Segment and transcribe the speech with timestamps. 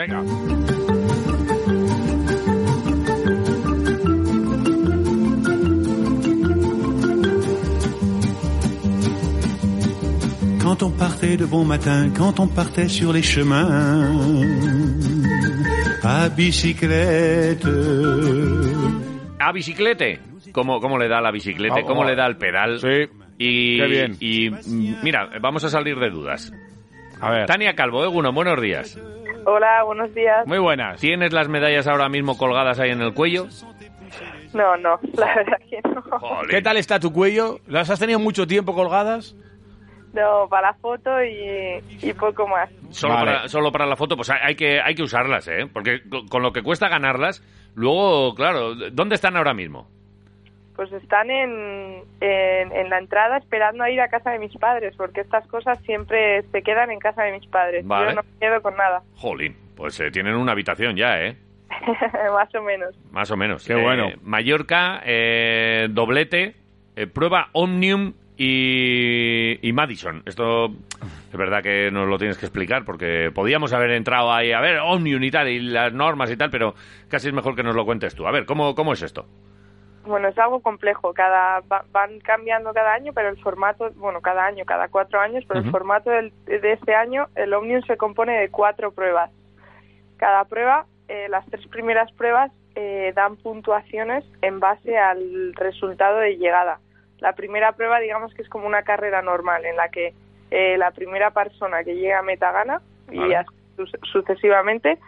[0.00, 0.22] Venga.
[10.62, 14.10] Quand on partait de bon matin, quand on partait sur les chemins,
[16.02, 17.66] à bicyclette.
[19.38, 20.20] A biciclete.
[20.52, 21.74] ¿Cómo, cómo le da la bicicleta?
[21.80, 22.80] Ah, ¿Cómo le da el pedal?
[22.80, 23.06] Sí.
[23.38, 24.16] Y, Qué bien.
[24.18, 26.50] y mm, mira, vamos a salir de dudas.
[27.20, 27.46] A ver.
[27.46, 28.98] Tania Calvo, Eguno, buenos días.
[29.44, 30.46] Hola, buenos días.
[30.46, 31.00] Muy buenas.
[31.00, 33.46] ¿Tienes las medallas ahora mismo colgadas ahí en el cuello?
[34.52, 36.02] No, no, la verdad que no.
[36.48, 37.58] ¿Qué tal está tu cuello?
[37.66, 39.36] ¿Las has tenido mucho tiempo colgadas?
[40.12, 42.68] No, para la foto y, y poco más.
[42.90, 43.26] Solo, Vale.
[43.32, 45.68] para, solo para la foto, pues hay que, hay que usarlas, ¿eh?
[45.72, 47.44] Porque con lo que cuesta ganarlas,
[47.76, 49.88] luego, claro, ¿dónde están ahora mismo?
[50.80, 54.94] Pues están en, en, en la entrada esperando a ir a casa de mis padres,
[54.96, 57.86] porque estas cosas siempre se quedan en casa de mis padres.
[57.86, 58.06] Vale.
[58.08, 61.36] Yo no me quedo con nada, Jolín, pues eh, tienen una habitación ya, ¿eh?
[62.32, 62.98] más o menos.
[63.12, 63.66] Más o menos.
[63.66, 64.08] Qué Eh, bueno.
[64.22, 66.54] Mallorca, eh, doblete,
[66.96, 70.22] eh, prueba Omnium y, y Madison.
[70.24, 70.72] Esto
[71.30, 74.78] es verdad que nos lo tienes que explicar porque podíamos haber entrado ahí a ver
[74.78, 76.74] Omnium y tal y las normas y tal, pero
[77.08, 78.26] casi es mejor que nos lo cuentes tú.
[78.26, 79.26] A ver, ¿cómo, cómo es esto?
[80.06, 81.12] Bueno, es algo complejo.
[81.12, 85.44] Cada va- van cambiando cada año, pero el formato, bueno, cada año, cada cuatro años,
[85.46, 89.30] pero el formato del- de este año, el Omnium se compone de cuatro pruebas.
[90.16, 96.36] Cada prueba, eh, las tres primeras pruebas eh, dan puntuaciones en base al resultado de
[96.36, 96.78] llegada.
[97.18, 100.14] La primera prueba, digamos que es como una carrera normal, en la que
[100.52, 104.98] eh, la primera persona que llega a meta gana y así su- sucesivamente.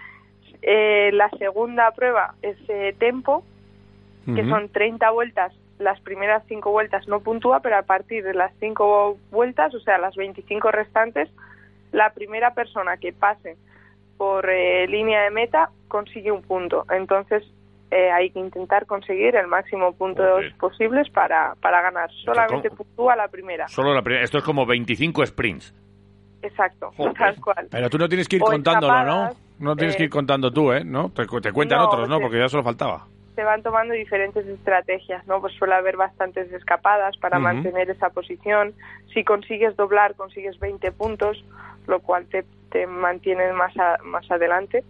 [0.60, 2.56] Eh, la segunda prueba es
[4.26, 5.52] eh, que son 30 vueltas.
[5.78, 9.98] Las primeras cinco vueltas no puntúa, pero a partir de las cinco vueltas, o sea,
[9.98, 11.28] las 25 restantes,
[11.90, 13.56] la primera persona que pase
[14.16, 16.84] por eh, línea de meta consigue un punto.
[16.90, 17.42] Entonces,
[17.90, 20.54] eh, hay que intentar conseguir el máximo puntos Joder.
[20.56, 22.10] posibles para, para ganar.
[22.24, 22.84] Solamente ¿cómo?
[22.84, 23.66] puntúa la primera.
[23.68, 24.24] Solo la primera.
[24.24, 25.74] Esto es como 25 sprints.
[26.42, 27.14] Exacto, Joder.
[27.14, 27.68] tal cual.
[27.70, 29.22] Pero tú no tienes que ir O contándolo, ¿no?
[29.26, 30.82] escapadas, No tienes que eh, ir contando tú, ¿eh?
[30.84, 31.10] ¿No?
[31.10, 32.16] Te, cu- te cuentan No, otros, ¿no?
[32.16, 32.22] sí.
[32.22, 33.06] Porque ya solo faltaba.
[33.34, 35.40] Se van tomando diferentes estrategias, ¿no?
[35.40, 38.74] Pues suele haber bastantes escapadas para mantener esa posición.
[39.14, 41.42] Si consigues doblar, consigues 20 puntos,
[41.86, 44.84] lo cual te, te mantiene más, a- más adelante.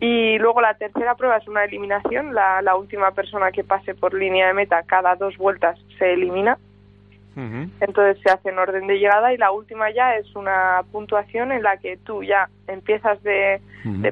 [0.00, 2.34] Y luego la tercera prueba es una eliminación.
[2.34, 6.58] La, la última persona que pase por línea de meta cada dos vueltas se elimina.
[7.80, 11.62] Entonces se hace en orden de llegada y la última ya es una puntuación en
[11.62, 13.60] la que tú ya empiezas de,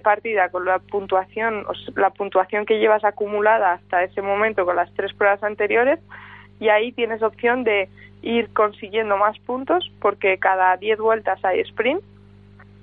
[0.00, 4.76] partida con la puntuación, o s- la puntuación que llevas acumulada hasta ese momento con
[4.76, 5.98] las tres pruebas anteriores
[6.60, 7.88] y ahí tienes opción de
[8.22, 12.02] ir consiguiendo más puntos porque cada 10 vueltas hay sprint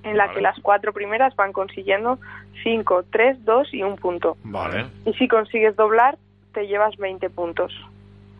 [0.03, 0.35] en la Vale.
[0.37, 2.17] que las cuatro primeras van consiguiendo
[2.63, 4.37] 5, 3, 2 y un punto.
[4.43, 4.85] Vale.
[5.05, 6.17] Y si consigues doblar,
[6.53, 7.73] te llevas 20 puntos.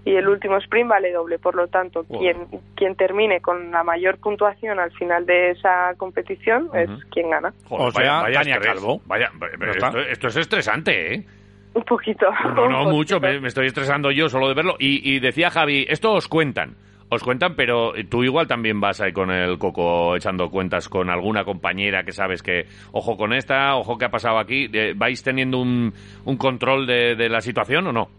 [0.06, 1.40] Y el último sprint vale doble.
[1.40, 2.20] Por lo tanto, Wow.
[2.20, 2.38] quien,
[2.76, 7.54] quien termine con la mayor puntuación al final de esa competición es quien gana.
[7.66, 8.74] Joder, O sea, Tania estrés.
[8.76, 9.02] Calvo.
[9.06, 9.30] Vaya,
[9.76, 11.26] esto, esto es estresante, ¿eh?
[11.74, 12.26] Un poquito.
[12.56, 12.90] No, no, poquito.
[12.92, 13.20] mucho.
[13.20, 14.76] Me, me estoy estresando yo solo de verlo.
[14.80, 16.76] Y, y decía Javi, esto os cuentan.
[17.12, 21.44] Os cuentan, pero tú igual también vas ahí con el coco echando cuentas con alguna
[21.44, 24.70] compañera que sabes que, ojo con esta, ojo que ha pasado aquí.
[24.72, 25.92] Eh, ¿Vais teniendo un,
[26.26, 28.10] un control de, de la situación o no?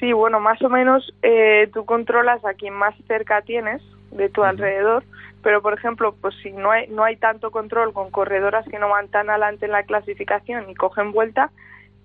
[0.00, 3.82] Sí, bueno, más o menos eh, tú controlas a quien más cerca tienes
[4.12, 5.04] de tu alrededor,
[5.42, 8.88] pero por ejemplo, pues si no hay, no hay tanto control con corredoras que no
[8.88, 11.50] van tan adelante en la clasificación y cogen vuelta,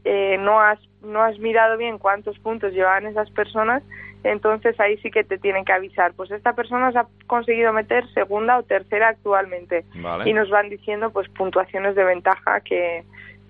[0.05, 3.83] eh, no has no has mirado bien cuántos puntos llevaban esas personas,
[4.23, 6.13] entonces ahí sí que te tienen que avisar.
[6.13, 10.29] Pues esta persona se ha conseguido meter segunda o tercera actualmente Vale.
[10.29, 13.03] y nos van diciendo pues puntuaciones de ventaja que,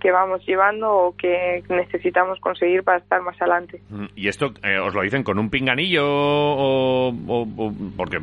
[0.03, 3.81] que vamos llevando o que necesitamos conseguir para estar más adelante.
[3.89, 7.07] Mm, ¿Y esto eh, os lo dicen con un pinganillo o...?
[7.09, 8.17] o- o- porque,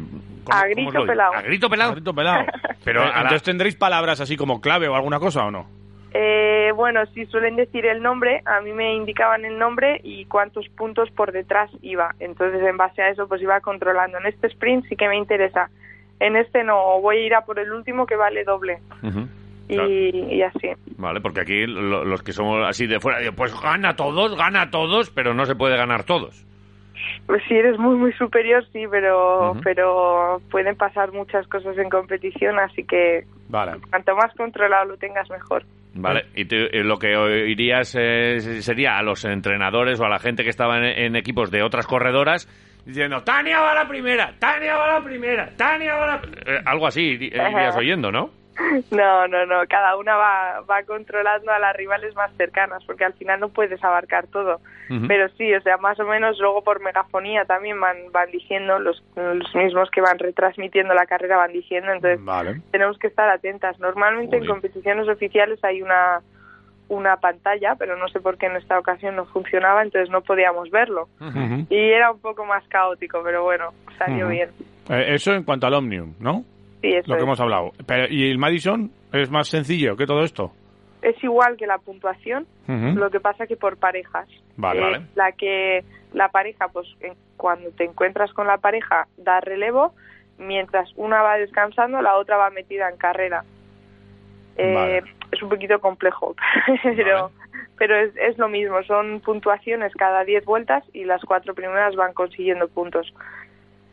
[0.45, 1.33] ¿cómo- A grito pelado.
[1.35, 1.93] ¿A grito pelado?
[1.93, 2.45] Grito pelado.
[2.85, 5.67] Pero Eh, entonces tendréis palabras así como clave o alguna cosa o no?
[6.13, 10.69] Eh, bueno, si suelen decir el nombre, a mí me indicaban el nombre y cuántos
[10.71, 12.15] puntos por detrás iba.
[12.21, 14.19] Entonces, en base a eso, pues iba controlando.
[14.19, 15.71] En este sprint sí que me interesa.
[16.19, 18.81] En este no, o voy a ir a por el último que vale doble.
[19.03, 19.09] Y,
[19.75, 19.91] Claro.
[19.91, 20.69] y así.
[20.99, 24.71] Vale, porque aquí lo- los que somos así de fuera, digo, pues gana todos, gana
[24.71, 26.47] todos, pero no se puede ganar todos.
[27.27, 29.61] Pues si eres muy, muy superior, sí, pero, Ujú.
[29.63, 33.79] pero pueden pasar muchas cosas en competición, así que Vale.
[33.89, 35.65] cuanto más controlado lo tengas, mejor.
[35.95, 40.19] Vale, y tú- y lo que oirías eh, sería a los entrenadores o a la
[40.19, 42.47] gente que estaba en, en equipos de otras corredoras
[42.87, 46.23] diciendo, Tania va a la primera, Tania va a la primera, Tania va a la...
[46.47, 48.31] Eh, algo así irías oyendo, ¿no?
[48.91, 49.63] No, no, no.
[49.69, 53.83] Cada una va, va controlando a las rivales más cercanas, porque al final no puedes
[53.83, 54.61] abarcar todo.
[55.07, 59.01] Pero sí, o sea, más o menos luego por megafonía también van, van diciendo, los,
[59.15, 62.61] los mismos que van retransmitiendo la carrera van diciendo, entonces Vale.
[62.73, 63.79] tenemos que estar atentas.
[63.79, 66.23] Normalmente en competiciones oficiales hay una,
[66.89, 70.71] una pantalla, pero no sé por qué en esta ocasión no funcionaba, entonces no podíamos
[70.71, 71.09] verlo.
[71.69, 74.51] Y era un poco más caótico, pero bueno, salió bien.
[74.89, 76.45] Eh, eso en cuanto al Omnium, ¿no?
[76.81, 77.25] Sí, eso Lo que es.
[77.25, 77.73] hemos hablado.
[77.87, 80.53] Pero, ¿Y el Madison es más sencillo que todo esto?
[81.03, 84.29] Es igual que la puntuación, lo que pasa que por parejas.
[84.57, 85.07] Vale, Eh, vale.
[85.15, 85.83] La que
[86.13, 86.87] la pareja, pues
[87.39, 89.95] cuando te encuentras con la pareja, da relevo,
[90.39, 93.45] mientras una va descansando, la otra va metida en carrera.
[94.57, 95.03] Eh, Vale.
[95.33, 96.35] Es un poquito complejo,
[96.83, 97.31] pero,
[97.79, 102.13] pero es, es lo mismo, son puntuaciones cada 10 vueltas y las cuatro primeras van
[102.13, 103.13] consiguiendo puntos.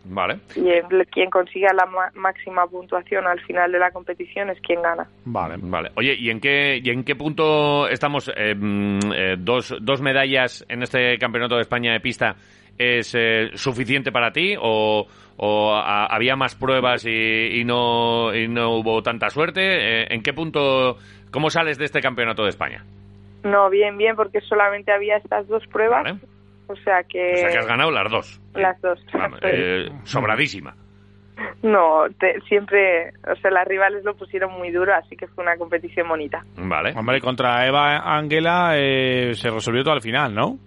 [0.09, 0.39] Vale.
[0.55, 4.81] Y el- quien consiga la ma- máxima puntuación al final de la competición es quien
[4.81, 5.07] gana.
[5.25, 5.55] Vale.
[5.59, 5.91] Vale.
[5.95, 8.31] Oye, ¿y en qué, y en qué punto estamos?
[8.35, 12.35] Eh, mm, eh, dos, dos medallas en este Campeonato de España de pista
[12.77, 15.05] es eh, suficiente para ti o,
[15.37, 19.61] o a- había más pruebas y, y no, y no hubo tanta suerte?
[20.03, 20.97] Eh, ¿En qué punto,
[21.31, 22.83] cómo sales de este Campeonato de España?
[23.43, 26.19] No, bien, bien, porque solamente había estas dos pruebas, Vale.
[26.67, 27.33] O sea que...
[27.33, 28.41] O sea que has ganado las dos.
[28.53, 28.99] Las dos.
[29.13, 30.75] Vamos, eh, sobradísima.
[31.61, 35.55] No, te- siempre, o sea, las rivales lo pusieron muy duro, así que fue una
[35.57, 36.43] competición bonita.
[36.57, 36.93] Vale.
[36.95, 40.57] Hombre, contra Eva Ángela eh, se resolvió todo al final, ¿no?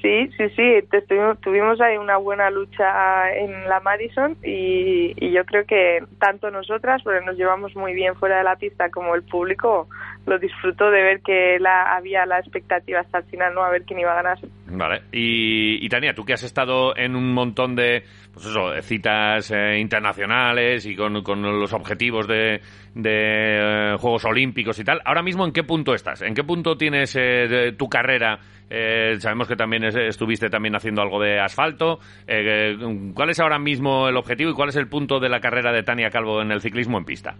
[0.00, 5.32] Sí, sí, sí, te- tuvimos, tuvimos ahí una buena lucha en la Madison y, y
[5.32, 9.14] yo creo que tanto nosotras, porque nos llevamos muy bien fuera de la pista, como
[9.16, 9.88] el público
[10.28, 13.62] lo disfrutó de ver que la, había la expectativa hasta el final, ¿no?
[13.64, 14.38] A ver quién iba a ganar.
[14.66, 15.02] Vale.
[15.12, 19.78] Y, y Tania, tú que has estado en un montón de, pues eso, citas eh,
[19.78, 22.60] internacionales y con, con los objetivos de,
[22.94, 26.22] de, eh, Juegos Olímpicos y tal, ahora mismo ¿en qué punto estás?
[26.22, 28.38] ¿En qué punto tienes eh, de- tu carrera?
[28.70, 32.00] Eh, sabemos que también es- estuviste también haciendo algo de asfalto.
[32.26, 32.76] Eh,
[33.14, 35.82] ¿Cuál es ahora mismo el objetivo y cuál es el punto de la carrera de
[35.82, 37.34] Tania Calvo en el ciclismo en pista?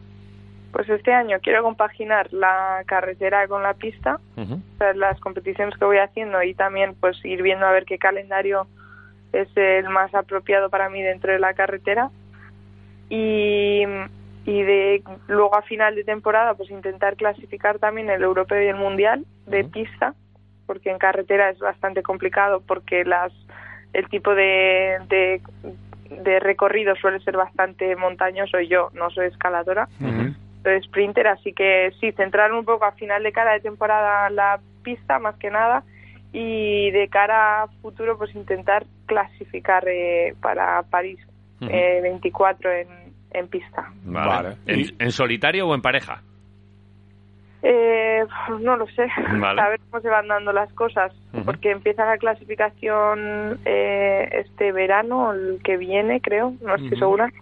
[0.73, 4.55] Pues este año quiero compaginar la carretera con la pista, Ujú.
[4.55, 7.99] o sea, las competiciones que voy haciendo y también pues ir viendo a ver qué
[7.99, 8.67] calendario
[9.33, 12.11] es el más apropiado para mí dentro de la carretera
[13.09, 13.83] y,
[14.45, 18.77] y de luego a final de temporada pues intentar clasificar también el europeo y el
[18.77, 20.15] mundial de pista
[20.67, 23.33] porque en carretera es bastante complicado porque las
[23.95, 25.41] el tipo de, de
[26.11, 29.89] de recorrido suele ser bastante montañoso y yo no soy escaladora.
[30.63, 34.61] Soy sprinter, así que sí, centrar un poco a final de cara de temporada la
[34.83, 35.85] pista más que nada
[36.33, 41.19] y de cara a futuro pues intentar clasificar eh, para París
[41.61, 42.89] eh, 24 en,
[43.33, 43.91] en pista.
[44.05, 44.57] Vale.
[44.67, 44.91] Vale.
[44.99, 46.23] ¿En, solitario o en pareja?
[47.63, 48.25] Eh,
[48.61, 49.61] no lo sé, Vale.
[49.63, 51.13] a ver cómo se van dando las cosas,
[51.45, 57.33] porque empieza la clasificación eh, este verano, el que viene creo, no estoy segura.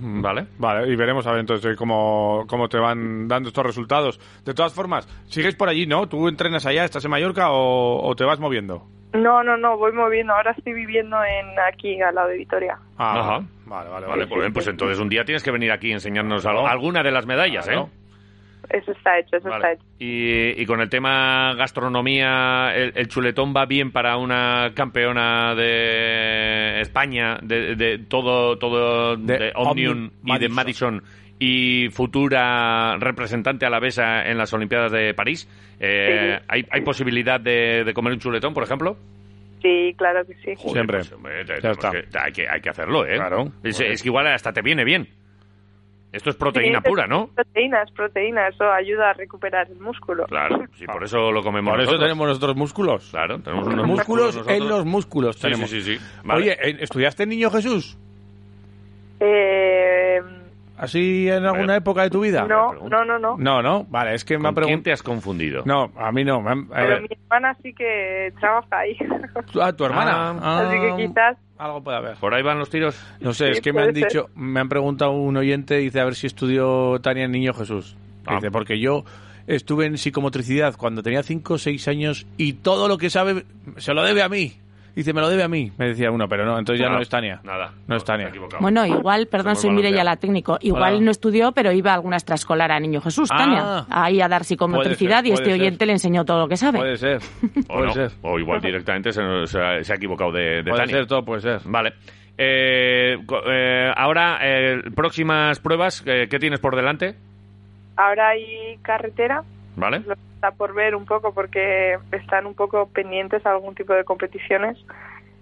[0.00, 0.46] Vale.
[0.58, 4.18] Vale, y veremos a ver entonces cómo, cómo te van dando estos resultados.
[4.44, 6.08] De todas formas, sigues por allí, ¿no?
[6.08, 8.84] ¿Tú entrenas allá, estás en Mallorca o, o te vas moviendo?
[9.12, 12.78] No, no, no, voy moviendo, ahora estoy viviendo en aquí al lado de Vitoria.
[12.96, 13.46] Ah, Ajá.
[13.66, 16.44] Vale, vale, Vale, pues, bien, pues entonces un día tienes que venir aquí y enseñarnos
[16.46, 17.88] algo- alguna de las medallas, Claro.
[17.94, 18.01] ¿eh?
[18.72, 19.56] Eso está hecho, eso Vale.
[19.56, 19.84] está hecho.
[19.98, 26.80] Y, y con el tema gastronomía, el, el chuletón va bien para una campeona de
[26.80, 31.02] España, de, de todo, todo De de, Omnium y de Madison
[31.38, 35.48] y futura representante alavesa en las Olimpiadas de París.
[35.80, 36.44] Eh, Sí.
[36.48, 38.96] ¿hay, ¿Hay posibilidad de, de comer un chuletón, por ejemplo?
[39.60, 40.54] Sí, claro que sí.
[40.56, 40.96] Joder, Siempre.
[40.98, 41.90] pues, hombre, te- Ya está.
[41.90, 43.16] que- hay, que, hay que hacerlo, ¿eh?
[43.16, 43.52] Claro.
[43.62, 45.08] Es que igual hasta te viene bien.
[46.12, 47.28] Esto es proteína Sí, pura, ¿no?
[47.28, 50.26] Proteínas, proteína, eso ayuda a recuperar el músculo.
[50.26, 52.04] Claro, sí, por eso lo comemos Por eso nosotros.
[52.08, 53.08] tenemos nuestros músculos.
[53.10, 54.56] Claro, tenemos unos músculos nosotros.
[54.58, 55.70] en los músculos Sí, tenemos.
[55.70, 56.04] sí, sí, sí.
[56.22, 56.40] Vale.
[56.42, 57.96] Oye, ¿eh, ¿estudiaste en Niño Jesús?
[59.20, 60.20] Eh,
[60.76, 62.44] ¿Así en alguna época de tu vida?
[62.44, 63.36] no, no, no, no.
[63.38, 64.82] No, no, vale, es que me ¿Con han quién preguntado...
[64.84, 65.62] te has confundido?
[65.64, 66.40] No, a mí no.
[66.40, 68.96] me han- a Pero mi hermana sí que trabaja ahí.
[69.52, 70.36] ¿Tu- Ah, tu hermana.
[70.42, 71.36] Ah, Así que Ah, quizás.
[71.64, 72.16] Algo puede haber.
[72.16, 72.96] ¿Por ahí van los tiros?
[73.20, 74.04] No sé, Sí, es que me han ser.
[74.08, 77.96] dicho, me han preguntado un oyente, dice a ver si estudió Tania en Niño Jesús.
[78.26, 78.36] Ah.
[78.36, 79.04] Dice, porque yo
[79.46, 83.44] estuve en psicomotricidad cuando tenía 5 o 6 años y todo lo que sabe
[83.76, 84.54] se lo debe a mí.
[84.94, 87.02] Dice, me lo debe a mí, me decía uno, pero no, entonces ya Nada, no
[87.02, 87.40] es Tania.
[87.44, 87.72] Nada.
[87.86, 88.30] No es Tania.
[88.60, 90.04] Bueno, igual, perdón, soy Mireia Valencia.
[90.04, 90.58] la técnico.
[90.60, 91.04] Igual Hola.
[91.06, 93.36] no estudió, pero iba a alguna extraescolar a Niño Jesús, Ah.
[93.38, 93.86] Tania.
[93.88, 95.54] Ahí a dar psicomotricidad ser, y este ser.
[95.54, 96.78] oyente le enseñó todo lo que sabe.
[96.78, 97.20] Puede ser,
[97.68, 98.10] O, puede no, ser.
[98.20, 100.96] o igual directamente se, se ha, se ha equivocado de, de Puede Tania.
[100.96, 101.60] ser, todo puede ser.
[101.64, 101.94] Vale.
[102.36, 103.16] Eh,
[103.50, 107.14] eh, ahora, eh, próximas pruebas, eh, ¿qué tienes por delante?
[107.96, 109.42] Ahora hay carretera,
[109.76, 110.00] ¿Vale?
[110.00, 114.04] lo está por ver un poco porque están un poco pendientes a algún tipo de
[114.04, 114.76] competiciones.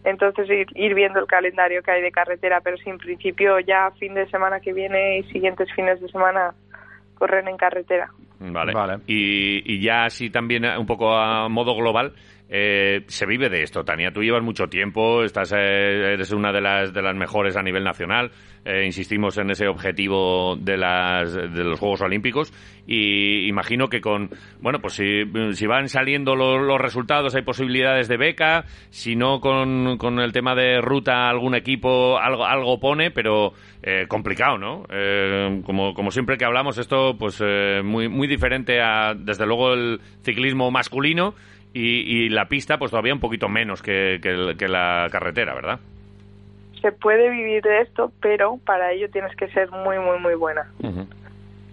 [0.04, 4.14] Entonces ir, ir viendo el calendario que hay de carretera, pero sin principio ya fin
[4.14, 6.54] de semana que viene y siguientes fines de semana
[7.18, 8.10] corren en carretera.
[8.38, 8.72] Vale.
[8.72, 9.00] Vale.
[9.06, 12.14] Y, y ya así también eh, un poco a modo global,
[12.50, 14.12] eh, se vive de esto, Tania.
[14.12, 17.84] Tú llevas mucho tiempo, estás, eh, eres una de las, de las mejores a nivel
[17.84, 18.30] nacional.
[18.64, 22.52] eh, insistimos en ese objetivo de, las, de los Juegos Olímpicos
[22.86, 24.28] y imagino que con,
[24.60, 25.22] bueno, pues si,
[25.54, 30.32] si van saliendo lo- los resultados hay posibilidades de beca, si no con, con el
[30.32, 34.82] tema de ruta algún equipo algo, algo pone, pero eh, complicado, ¿no?
[34.90, 37.42] Eh, como, como siempre que hablamos esto, pues
[37.82, 41.34] muy, muy diferente a, desde luego, el ciclismo masculino
[41.72, 45.80] y, y la pista, pues todavía un poquito menos que, que la carretera, ¿verdad?
[46.80, 50.70] Se puede vivir de esto, pero para ello tienes que ser muy, muy, muy buena.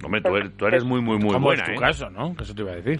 [0.03, 1.79] Hombre, tú eres, tú eres muy, muy, muy Como buena, es tu ¿eh?
[1.79, 2.35] caso, ¿no?
[2.35, 2.99] Que eso te iba a decir.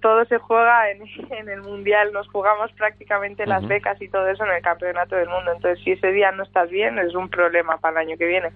[0.00, 4.44] Todo se juega en, en el mundial, nos jugamos prácticamente las becas y todo eso
[4.44, 5.52] en el campeonato del mundo.
[5.54, 8.48] Entonces, si ese día no estás bien, es un problema para el año que viene.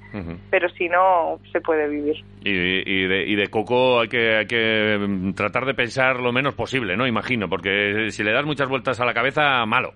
[0.51, 2.25] Pero si no, se puede vivir.
[2.43, 6.33] Y, y de, y de Coco hay que, hay que mm, tratar de pensar lo
[6.33, 7.07] menos posible, ¿no?
[7.07, 9.93] Imagino, porque si le das muchas vueltas a la cabeza, malo.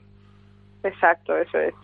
[0.85, 1.75] Exacto, eso es.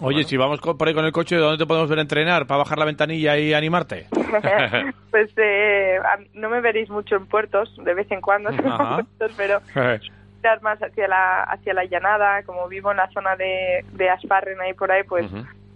[0.00, 2.46] Oye, si vamos co- por ahí con el coche, ¿dónde te podemos ver entrenar?
[2.46, 4.06] ¿Para bajar la ventanilla y animarte?
[5.10, 5.98] pues eh,
[6.34, 8.94] no me veréis mucho en puertos, de vez en cuando, Ajá.
[9.18, 9.60] puertos, pero
[10.36, 14.60] estar más hacia la hacia la llanada, como vivo en la zona de, de Asparren
[14.60, 15.26] ahí por ahí, pues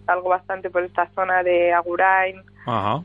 [0.06, 2.40] salgo bastante por esta zona de Agurain,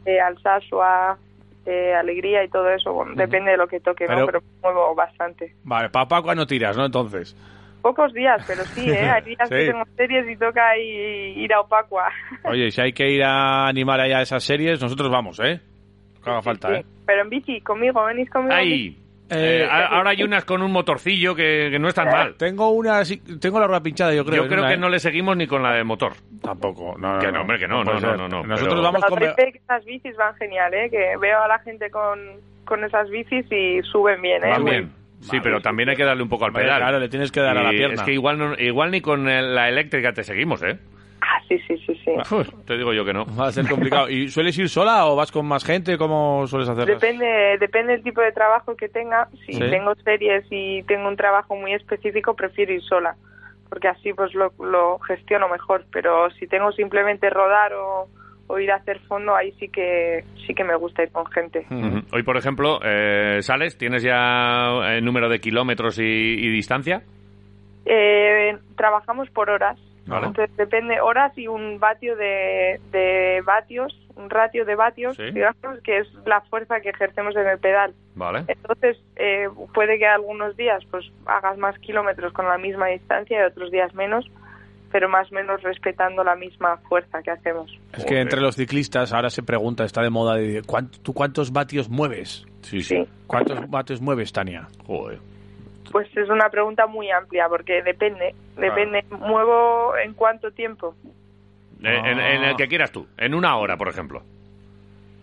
[0.05, 1.17] de Alsasua,
[1.65, 2.93] de Alegría y todo eso.
[2.93, 4.25] Bueno, depende de lo que toque, Pero- ¿no?
[4.27, 5.53] Pero muevo bastante.
[5.63, 6.85] Vale, papá, cuando tiras, no?
[6.85, 7.35] Entonces.
[7.87, 9.09] Pocos días, pero sí, ¿eh?
[9.09, 9.55] Hay días Sí.
[9.55, 12.09] que tengo series y toca ir, ir a Opacua.
[12.43, 15.61] Oye, si hay que ir a animar allá esas series, nosotros vamos, ¿eh?
[16.23, 16.85] Que haga falta, Sí, ¿eh?
[17.05, 18.53] Pero en bici, conmigo, venís conmigo.
[18.53, 18.97] Ahí.
[19.29, 22.35] Eh, a- ahora hay unas con un motorcillo que, que no están mal.
[22.37, 24.43] Tengo una, sí, tengo la rueda pinchada, yo creo.
[24.43, 24.77] Yo creo una, que ¿eh?
[24.77, 26.13] no le seguimos ni con la de motor.
[26.41, 29.03] Tampoco, no, no, Que no, hombre, que no, no, no, no, no, Nosotros pero- vamos
[29.05, 29.23] con...
[29.23, 30.89] esas bicis van genial, ¿eh?
[30.89, 32.19] Que veo a la gente con,
[32.65, 34.49] con esas bicis y suben bien, ¿eh?
[34.49, 34.91] Van bien.
[35.21, 36.79] Sí, pero también hay que darle un poco al Vale, pedal.
[36.79, 37.95] claro, le tienes que dar a la Y pierna.
[37.95, 40.77] Es que igual, no- igual ni con la eléctrica te seguimos, ¿eh?
[41.21, 42.11] Ah, sí, sí, sí, sí.
[42.11, 43.25] Uf, Te digo yo que no.
[43.35, 44.07] va a ser complicado.
[44.09, 45.97] ¿Y sueles ir sola o vas con más gente?
[45.97, 46.93] ¿Cómo sueles hacerlo?
[46.93, 49.27] Depende, depende del tipo de trabajo que tenga.
[49.45, 49.59] Si Sí.
[49.59, 53.15] tengo series y tengo un trabajo muy específico, prefiero ir sola,
[53.69, 55.85] porque así pues lo, lo gestiono mejor.
[55.91, 58.07] Pero si tengo simplemente rodar o,
[58.47, 61.65] o ir a hacer fondo, ahí sí que sí que me gusta ir con gente.
[62.13, 67.03] Hoy, por ejemplo, eh, sales, ¿tienes ya el número de kilómetros y, y distancia?
[67.85, 69.77] Eh, trabajamos por horas.
[70.05, 70.27] Vale.
[70.27, 75.31] Entonces depende horas y un vatio de, de vatios, un ratio de vatios, Sí.
[75.31, 77.93] digamos, que es la fuerza que ejercemos en el pedal.
[78.15, 78.45] Vale.
[78.47, 83.43] Entonces, eh, puede que algunos días pues hagas más kilómetros con la misma distancia y
[83.43, 84.25] otros días menos,
[84.91, 87.71] pero más o menos respetando la misma fuerza que hacemos.
[87.93, 91.51] Es que entre los ciclistas ahora se pregunta, está de moda, de, ¿cuán- ¿tú cuántos
[91.51, 92.45] vatios mueves?
[92.61, 92.95] Sí, sí.
[93.03, 93.09] Sí.
[93.27, 94.67] ¿Cuántos vatios mueves, Tania?
[94.85, 95.19] Joder.
[95.91, 99.05] Pues es una pregunta muy amplia porque depende, depende.
[99.09, 100.95] ¿Muevo en cuánto tiempo?
[101.81, 103.07] En, en el que quieras tú.
[103.17, 104.21] En una hora, por ejemplo.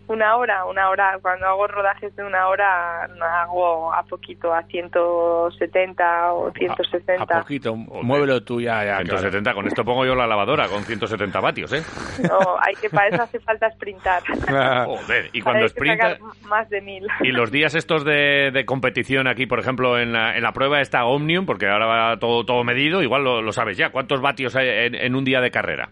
[0.06, 1.18] Una hora, una hora.
[1.22, 7.22] Cuando hago rodajes de una hora, no hago a poquito, a 170 o A, 160.
[7.22, 8.96] a poquito, muévelo tú ya, ya.
[8.98, 9.54] 170.
[9.54, 11.82] Con esto pongo yo la lavadora con 170 vatios, ¿eh?
[12.28, 14.22] No, hay que para eso hace falta sprintar.
[14.86, 15.30] Joder.
[15.32, 16.10] Y cuando que sprinta...
[16.10, 17.06] sacar más de mil.
[17.22, 20.80] Y los días estos de, de competición aquí, por ejemplo, en la, en la prueba
[20.80, 23.90] está Omnium, porque ahora va todo, todo medido, igual lo, lo sabes ya.
[23.90, 25.88] ¿Cuántos vatios hay en, en un día de carrera?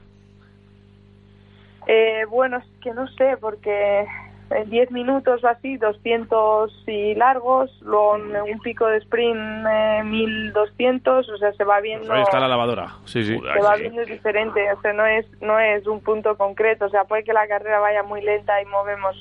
[1.86, 4.06] Eh, bueno, es que no sé, porque
[4.50, 10.02] en 10 minutos o así, 200 y largos, luego en un pico de sprint eh,
[10.04, 12.88] 1200, o sea, se va viendo, Pues Ahí está la lavadora.
[13.04, 13.38] Sí, sí.
[13.38, 17.04] Se va viendo diferente, o sea, no es, no es un punto concreto, o sea,
[17.04, 19.16] puede que la carrera vaya muy lenta y movemos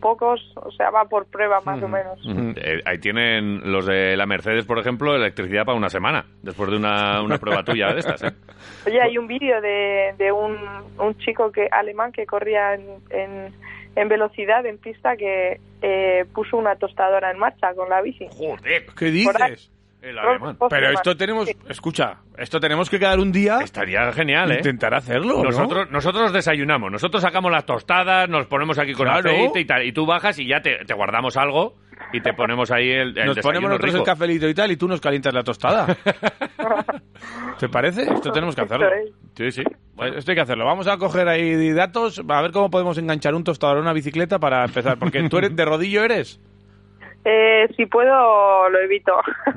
[0.00, 2.18] pocos, o sea, va por prueba más o menos.
[2.56, 6.76] Eh, ahí tienen los de la Mercedes, por ejemplo, electricidad para una semana, después de
[6.76, 8.22] una, una prueba tuya de estas.
[8.24, 8.32] ¿eh?
[8.86, 10.56] Oye, hay un vídeo de, de un,
[10.98, 13.54] un chico que alemán que corría en, en,
[13.94, 18.26] en velocidad, en pista, que eh, puso una tostadora en marcha con la bici.
[18.30, 19.50] Joder, ¿Qué Por ahí.
[19.50, 19.70] dices?
[20.02, 20.56] El alemán.
[20.68, 21.48] Pero esto tenemos...
[21.68, 23.58] Escucha, esto tenemos que quedar un día...
[23.62, 24.56] Estaría genial, ¿eh?
[24.58, 25.44] Intentar hacerlo, ¿no?
[25.44, 29.30] Nosotros, nosotros desayunamos, nosotros sacamos las tostadas, nos ponemos aquí con Claro.
[29.30, 31.76] aceite y tal, y tú bajas y ya te, te guardamos algo
[32.12, 34.04] y te ponemos ahí el, el Nos desayuno ponemos nosotros el rico.
[34.06, 35.86] cafelito y tal y tú nos calientas la tostada.
[37.58, 38.02] ¿Te parece?
[38.02, 38.86] Esto tenemos que hacerlo.
[39.36, 39.62] Sí, sí.
[39.94, 40.64] Pues esto hay que hacerlo.
[40.64, 44.38] Vamos a coger ahí datos, a ver cómo podemos enganchar un tostador a una bicicleta
[44.38, 44.98] para empezar.
[44.98, 46.40] Porque tú eres de rodillo eres.
[47.24, 49.12] Eh, si puedo, lo evito.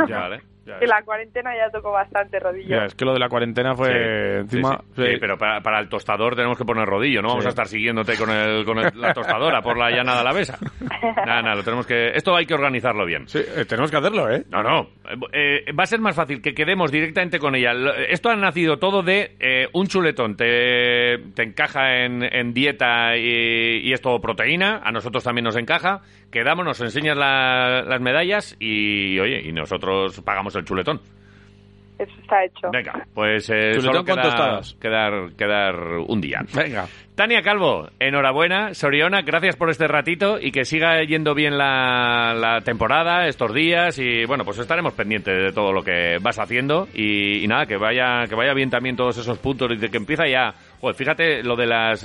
[0.08, 0.38] Ya, vale.
[0.66, 2.70] Ya, En la cuarentena ya toco bastante rodillo.
[2.70, 4.78] Ya, es que lo de la cuarentena fue Sí, encima.
[4.96, 5.12] sí, sí.
[5.12, 7.48] Sí, pero para, para el tostador tenemos que poner rodillo, no vamos Sí.
[7.48, 10.58] a estar siguiéndote con, el, con el- la tostadora por la llanada de la besa.
[11.26, 12.12] Nada, nada, lo tenemos que...
[12.16, 13.28] Esto hay que organizarlo bien.
[13.28, 14.44] Sí, eh, tenemos que hacerlo, ¿eh?
[14.50, 14.88] No, no.
[15.34, 17.74] Eh, va a ser más fácil que quedemos directamente con ella.
[17.74, 20.38] Lo- Esto ha nacido todo de eh, un chuletón.
[20.38, 24.80] Te, te encaja en, en dieta y, y es todo proteína.
[24.84, 26.00] A nosotros también nos encaja.
[26.34, 31.00] Quedamos, nos enseñas la- las medallas y, oye, y nosotros pagamos el chuletón.
[32.00, 32.72] Eso está hecho.
[32.72, 35.76] Venga, pues eh, solo con queda, quedar, quedar
[36.08, 36.40] un día.
[36.54, 36.88] Venga.
[37.16, 38.74] Tania Calvo, enhorabuena.
[38.74, 44.00] Soriona, gracias por este ratito y que siga yendo bien la, la temporada estos días
[44.00, 47.78] y bueno, pues estaremos pendientes de todo lo que vas haciendo y, y nada, que
[47.78, 50.52] vaya que vaya bien también todos esos puntos y de que empieza ya.
[50.82, 52.04] Joder, fíjate lo de los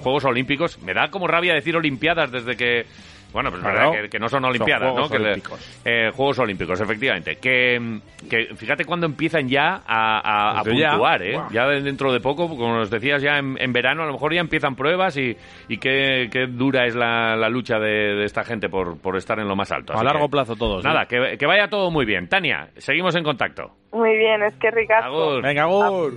[0.00, 2.84] Juegos Olímpicos, me da como rabia decir Olimpiadas desde que
[3.32, 3.90] bueno, pues es Claro.
[3.90, 5.16] verdad que, que no son Olimpiadas, Son Juegos ¿no?
[5.16, 5.80] Que le- Olímpicos.
[5.84, 7.36] eh, Juegos Olímpicos, efectivamente.
[7.36, 10.90] Que, que fíjate cuando empiezan ya a, a- a Desde ya.
[10.90, 11.38] puntuar, ¿eh?
[11.50, 14.32] Ya de- dentro de poco, como nos decías, ya en, en verano a lo mejor
[14.34, 15.36] ya empiezan pruebas y,
[15.68, 19.38] y qué, qué dura es la, la lucha de, de esta gente por, por estar
[19.38, 19.92] en lo más alto.
[19.96, 20.84] A largo que, plazo todos.
[20.84, 20.88] ¿eh?
[20.88, 22.28] Nada, que, que vaya todo muy bien.
[22.28, 23.72] Tania, seguimos en contacto.
[23.92, 25.06] Muy bien, es que ricasco.
[25.06, 25.42] Agur.
[25.42, 26.14] Venga, Gur.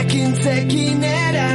[0.00, 1.48] Ekin zekinera